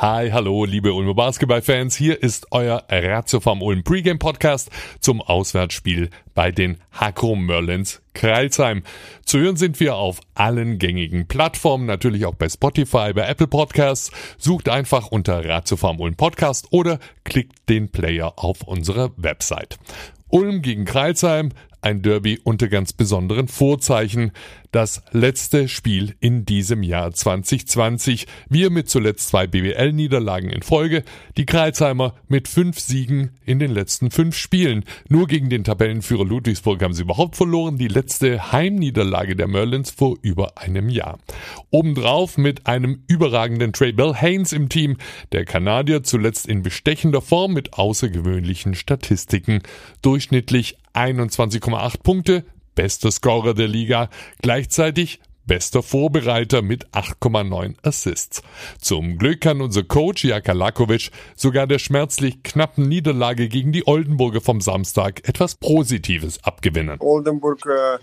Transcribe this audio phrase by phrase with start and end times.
[0.00, 1.94] Hi, hallo, liebe Ulmer Basketballfans.
[1.94, 8.82] Hier ist euer Ratio vom Ulm Pregame Podcast zum Auswärtsspiel bei den Hakro Merlins Kreilsheim.
[9.26, 14.10] Zu hören sind wir auf allen gängigen Plattformen, natürlich auch bei Spotify, bei Apple Podcasts.
[14.38, 19.78] Sucht einfach unter Ratio vom Ulm Podcast oder klickt den Player auf unserer Website.
[20.28, 21.50] Ulm gegen Kreilsheim,
[21.82, 24.32] ein Derby unter ganz besonderen Vorzeichen.
[24.72, 28.26] Das letzte Spiel in diesem Jahr 2020.
[28.48, 31.02] Wir mit zuletzt zwei BWL-Niederlagen in Folge.
[31.36, 34.84] Die Kreilsheimer mit fünf Siegen in den letzten fünf Spielen.
[35.08, 37.78] Nur gegen den Tabellenführer Ludwigsburg haben sie überhaupt verloren.
[37.78, 41.18] Die letzte Heimniederlage der Merlins vor über einem Jahr.
[41.70, 44.98] Obendrauf mit einem überragenden Trey Bell Haynes im Team.
[45.32, 49.62] Der Kanadier zuletzt in bestechender Form mit außergewöhnlichen Statistiken.
[50.00, 52.44] Durchschnittlich 21,8 Punkte,
[52.74, 54.08] bester Scorer der Liga,
[54.42, 58.42] gleichzeitig bester Vorbereiter mit 8,9 Assists.
[58.80, 60.54] Zum Glück kann unser Coach Jaka
[61.34, 67.00] sogar der schmerzlich knappen Niederlage gegen die Oldenburger vom Samstag etwas Positives abgewinnen.
[67.00, 67.98] Oldenburg uh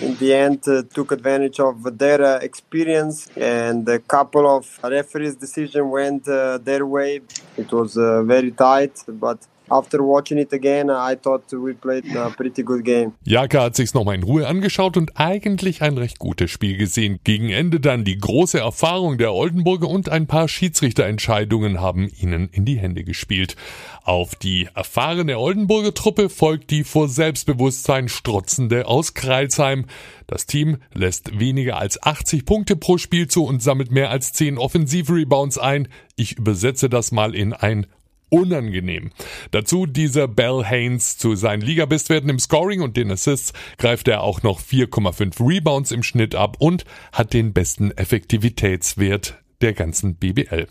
[0.00, 5.36] in the end uh, took advantage of their uh, experience and a couple of referees
[5.36, 7.20] decision went uh, their way
[7.56, 9.38] it was uh, very tight but
[9.68, 13.14] After watching it again, I thought we played a pretty good game.
[13.24, 17.18] Jaka hat sich's nochmal in Ruhe angeschaut und eigentlich ein recht gutes Spiel gesehen.
[17.24, 22.64] Gegen Ende dann die große Erfahrung der Oldenburger und ein paar Schiedsrichterentscheidungen haben ihnen in
[22.64, 23.56] die Hände gespielt.
[24.04, 29.86] Auf die erfahrene Oldenburger Truppe folgt die vor Selbstbewusstsein strotzende aus Kreilsheim.
[30.28, 34.58] Das Team lässt weniger als 80 Punkte pro Spiel zu und sammelt mehr als 10
[34.58, 35.88] Offensiv-Rebounds ein.
[36.14, 37.86] Ich übersetze das mal in ein
[38.30, 39.10] unangenehm.
[39.50, 44.42] Dazu dieser Bell Haynes zu seinen Ligabestwerten im Scoring und den Assists greift er auch
[44.42, 50.66] noch 4,5 Rebounds im Schnitt ab und hat den besten Effektivitätswert der ganzen BBL.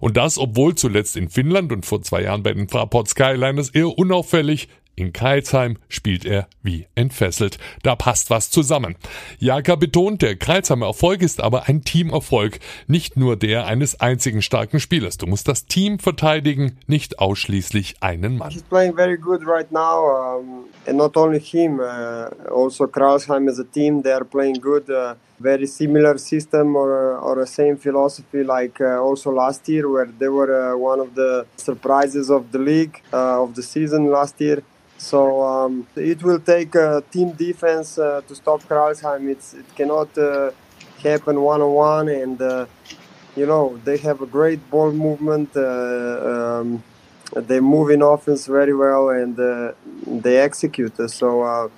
[0.00, 3.98] Und das, obwohl zuletzt in Finnland und vor zwei Jahren bei den Fraport Skyliners eher
[3.98, 4.68] unauffällig
[5.00, 7.58] in Kreilsheim spielt er wie entfesselt.
[7.82, 8.96] Da passt was zusammen.
[9.38, 14.80] Jaka betont, der Kreilsheimer Erfolg ist aber ein Teamerfolg, nicht nur der eines einzigen starken
[14.80, 15.16] Spielers.
[15.16, 18.50] Du musst das Team verteidigen, nicht ausschließlich einen Mann.
[18.50, 23.58] He's playing very good right now, um, and not only him, uh, also Kreilsheim as
[23.58, 24.88] a team, they are playing good.
[24.88, 30.06] Uh, very similar system or, or a same philosophy like uh, also last year, where
[30.18, 34.38] they were uh, one of the surprises of the league uh, of the season last
[34.40, 34.62] year.
[35.08, 39.30] So um, it will take a team defense uh, to stop Karlsheim.
[39.30, 40.50] It's, it cannot uh,
[41.02, 42.66] happen one on one, and uh,
[43.36, 45.50] you know they have a great ball movement.
[45.56, 46.84] Uh, um,
[47.34, 49.72] they move in offense very well, and uh,
[50.06, 50.96] they execute.
[51.10, 51.70] So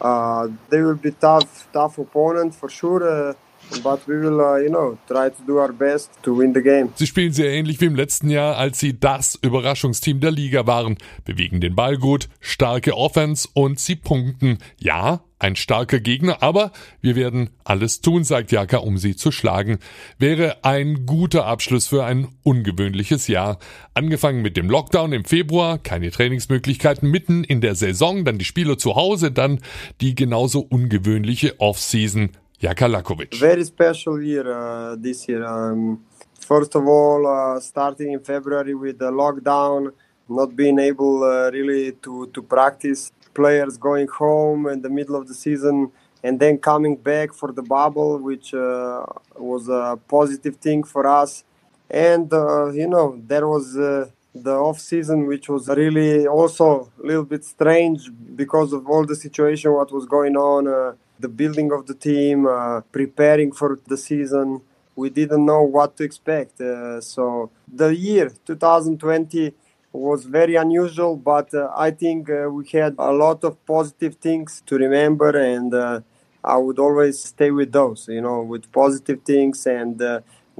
[0.00, 3.36] uh, they will be tough, tough opponent for sure.
[3.82, 6.90] But we will, uh, you know, try to do our best to win the game.
[6.96, 10.98] Sie spielen sehr ähnlich wie im letzten Jahr, als sie das Überraschungsteam der Liga waren.
[11.24, 14.58] Bewegen den Ball gut, starke Offense und sie punkten.
[14.78, 19.78] Ja, ein starker Gegner, aber wir werden alles tun, sagt Jaka, um sie zu schlagen.
[20.18, 23.58] Wäre ein guter Abschluss für ein ungewöhnliches Jahr.
[23.94, 28.76] Angefangen mit dem Lockdown im Februar, keine Trainingsmöglichkeiten mitten in der Saison, dann die Spieler
[28.76, 29.60] zu Hause, dann
[30.00, 32.30] die genauso ungewöhnliche Offseason.
[32.60, 33.38] Jaka Lakovic.
[33.38, 35.42] Very special year uh, this year.
[35.46, 36.04] Um,
[36.38, 39.92] first of all, uh, starting in February with the lockdown,
[40.28, 45.26] not being able uh, really to, to practice, players going home in the middle of
[45.26, 45.90] the season,
[46.22, 49.06] and then coming back for the bubble, which uh,
[49.36, 51.44] was a positive thing for us.
[51.90, 57.06] And, uh, you know, there was uh, the off season, which was really also a
[57.06, 61.86] little bit strange because of all the situation, what was going on the building of
[61.86, 64.62] the team, uh, preparing for the season.
[64.96, 66.60] We didn't know what to expect.
[66.60, 69.54] Uh, so the year 2020
[69.92, 74.62] was very unusual, but uh, I think uh, we had a lot of positive things
[74.66, 76.00] to remember, and uh,
[76.44, 80.00] I would always stay with those, you know, with positive things and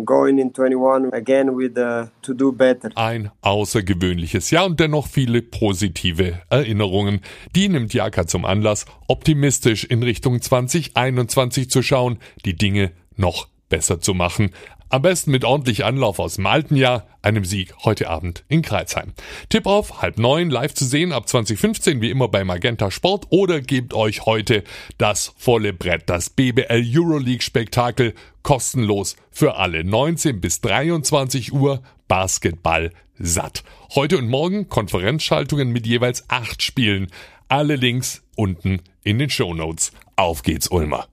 [0.05, 2.91] going in 21 again with to do better.
[2.95, 7.21] Ein außergewöhnliches Jahr und dennoch viele positive Erinnerungen.
[7.55, 14.01] Die nimmt Jaka zum Anlass, optimistisch in Richtung 2021 zu schauen, die Dinge noch besser
[14.01, 14.51] zu machen.
[14.91, 19.13] Am besten mit ordentlich Anlauf aus dem alten Jahr, einem Sieg heute Abend in Kreilsheim.
[19.49, 23.61] Tipp auf, halb neun, live zu sehen ab 2015, wie immer bei Magenta Sport oder
[23.61, 24.65] gebt euch heute
[24.99, 32.91] das volle Brett, das BBL Euroleague Spektakel, kostenlos für alle 19 bis 23 Uhr Basketball
[33.17, 33.63] satt.
[33.95, 37.13] Heute und morgen Konferenzschaltungen mit jeweils acht Spielen.
[37.47, 39.93] Alle Links unten in den Show Notes.
[40.17, 41.07] Auf geht's, Ulmer.